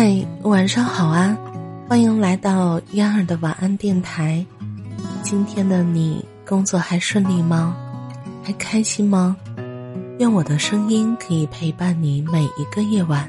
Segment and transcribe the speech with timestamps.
[0.00, 1.36] 嗨，晚上好啊！
[1.88, 4.46] 欢迎来到嫣儿的晚安电台。
[5.24, 7.76] 今天的你工作还顺利吗？
[8.44, 9.36] 还开心吗？
[10.20, 13.28] 愿我的声音可以陪伴你每一个夜晚。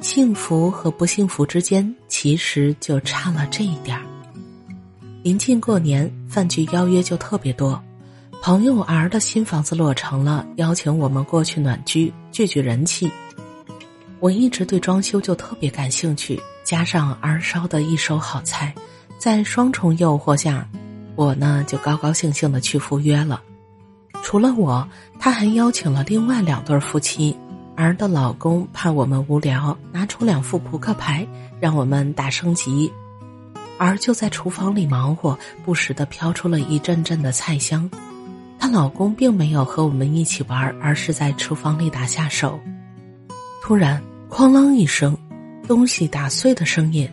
[0.00, 4.02] 幸福和不幸福之间，其实就差了这一点儿。
[5.22, 7.80] 临近过年，饭局邀约就特别多。
[8.42, 13.08] 朋友儿的新房子落成了，邀请我们过去暖居，聚聚人气。
[14.20, 18.74] 我一直对装修就特别感兴趣，加上儿烧的一手好菜，
[19.18, 20.68] 在双重诱惑下，
[21.14, 23.40] 我呢就高高兴兴的去赴约了。
[24.22, 24.86] 除了我，
[25.20, 27.36] 他还邀请了另外两对夫妻。
[27.76, 31.24] 儿的老公怕我们无聊，拿出两副扑克牌
[31.60, 32.92] 让我们打升级。
[33.78, 37.88] 儿就在厨房里忙活，不时的飘出了一阵阵的菜香。
[38.58, 42.58] 她老公并没有和我们一起玩，而是在厨房里打下手。
[43.60, 45.16] 突然，哐啷一声，
[45.66, 47.08] 东西打碎的声音。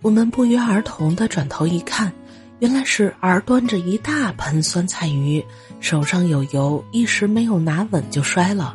[0.00, 2.12] 我们不约而同的转头一看，
[2.58, 5.44] 原来是儿端着一大盆酸菜鱼，
[5.78, 8.74] 手上有油，一时没有拿稳就摔了。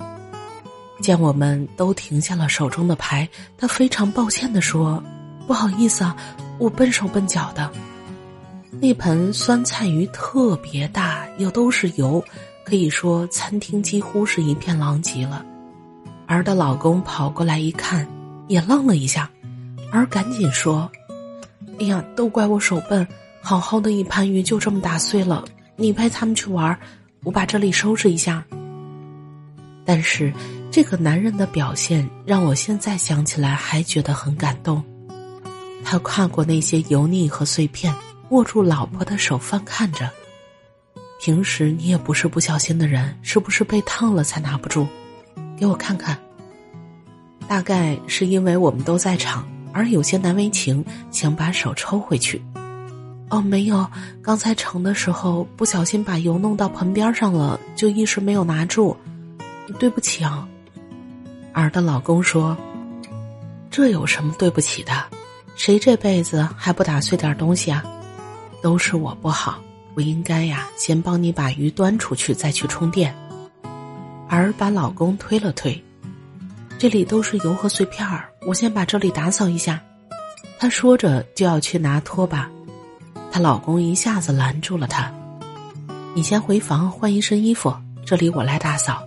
[1.02, 5.04] 见我们都停下了手中的牌，他非常抱歉的说
[5.46, 6.16] ：“不好意思啊，
[6.58, 7.70] 我笨手笨脚的。”
[8.80, 12.24] 那盆酸菜鱼特别大，又都是油，
[12.64, 15.46] 可以说餐厅几乎是一片狼藉了。
[16.28, 18.08] 儿的老公跑过来一看，
[18.48, 19.30] 也愣了一下，
[19.92, 20.92] 儿赶紧说
[21.80, 23.08] ：“哎呀，都怪我手笨，
[23.42, 25.46] 好好的一盘鱼就这么打碎了。
[25.78, 26.78] 你陪他们去玩，
[27.24, 28.44] 我把这里收拾一下。”
[29.86, 30.34] 但是
[30.70, 34.84] 这个男人的表现让我现在想起来还觉得很感动。
[35.82, 37.94] 他跨过那些油腻和碎片，
[38.32, 40.12] 握住老婆的手翻看着。
[41.22, 44.86] 平时你也不是不小心的人，是不是被烫了才拿不住？
[45.58, 46.18] 给我看看。
[47.48, 52.42] 大概是因为我们都在场，而有些难为情，想把手抽回去。
[53.30, 53.86] 哦，没有，
[54.22, 58.96] 刚才盛的时候不小心把油弄到盆边上了，就一时没有拿住。
[59.80, 60.48] 对不起啊。
[61.54, 62.56] 儿的老公说
[63.70, 64.92] ：“这有什么对不起的？
[65.56, 67.84] 谁这辈子还不打碎点东西啊？
[68.62, 69.60] 都是我不好，
[69.96, 73.14] 我应该呀，先帮你把鱼端出去，再去充电。”
[74.36, 75.84] 儿把老公推了推，
[76.78, 79.82] 这里都是油和碎片儿，我先把这里打扫一下。
[80.60, 82.50] 她说着就要去拿拖把，
[83.32, 85.12] 她老公一下子拦住了她
[86.14, 87.74] ：“你先回房换一身衣服，
[88.06, 89.02] 这里我来打扫。”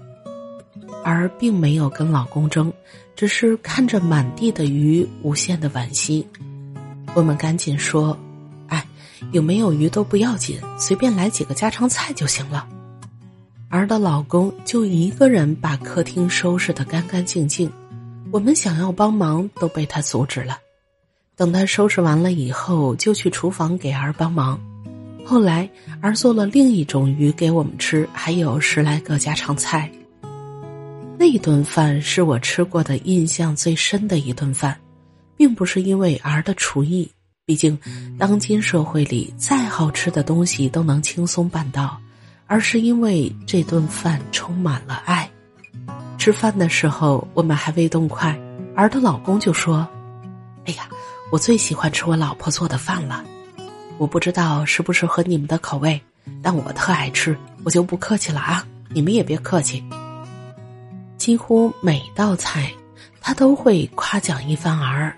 [1.03, 2.73] 而并没有跟老公争，
[3.17, 6.27] 只是看着满地的鱼，无限的惋惜。
[7.15, 8.17] 我们赶紧说
[8.69, 8.87] ：“哎，
[9.33, 12.67] 有没有鱼都不要紧，随便来几个家常菜就行了。”
[13.71, 17.71] 儿的老公就一个人把客厅收拾得干干净净，
[18.33, 20.59] 我们想要帮忙都被他阻止了。
[21.37, 24.61] 等他收拾完了以后，就去厨房给儿帮忙。
[25.25, 25.71] 后来
[26.01, 29.89] 儿做了另一种鱼给我们吃，还有十来个家常菜。
[31.17, 34.77] 那顿饭是我吃过的印象最深的一顿饭，
[35.37, 37.09] 并不是因为儿的厨艺，
[37.47, 37.79] 毕竟
[38.19, 41.97] 当今社会里再好吃的东西都能轻松办到。
[42.51, 45.31] 而是因为这顿饭充满了爱。
[46.19, 48.37] 吃饭的时候，我们还未动筷，
[48.75, 49.87] 儿的老公就说
[50.67, 50.89] ：“哎呀，
[51.31, 53.25] 我最喜欢吃我老婆做的饭了。
[53.99, 56.03] 我不知道是不是合你们的口味，
[56.43, 58.67] 但我特爱吃，我就不客气了啊！
[58.89, 59.85] 你们也别客气。”
[61.17, 62.69] 几乎每道菜，
[63.21, 65.17] 他都会夸奖一番儿，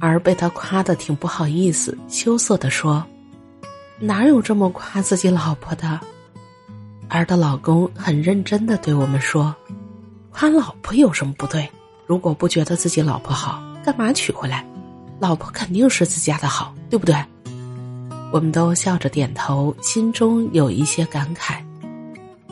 [0.00, 3.02] 儿被他夸的挺不好意思，羞涩的说
[3.98, 5.98] ：“哪有这么夸自己老婆的？”
[7.18, 9.54] 儿的老公很认真的对我们说
[10.32, 11.68] ：“夸老婆有什么不对？
[12.06, 14.66] 如果不觉得自己老婆好，干嘛娶回来？
[15.18, 17.14] 老婆肯定是自家的好，对不对？”
[18.32, 21.56] 我们都笑着点头，心中有一些感慨。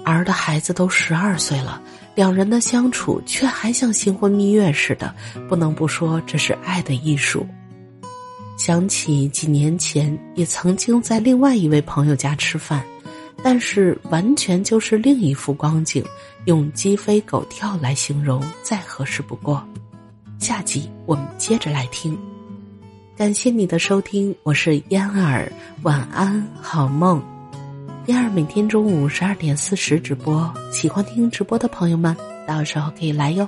[0.04, 1.80] 儿的孩子都十二岁了，
[2.14, 5.14] 两人的相处却还像新婚蜜月似的，
[5.48, 7.46] 不能不说这是爱的艺术。
[8.58, 12.84] 想起几年前，也曾经在另外一位朋友家吃饭。
[13.42, 16.04] 但是完全就是另一幅光景，
[16.44, 19.66] 用鸡飞狗跳来形容再合适不过。
[20.38, 22.18] 下集我们接着来听。
[23.16, 25.52] 感谢你的收听，我是嫣儿，
[25.82, 27.22] 晚安，好梦。
[28.06, 32.16] 嫣儿每天中午十二点四十直播，喜欢听直播的朋友们，
[32.46, 33.46] 到时候可以来哟。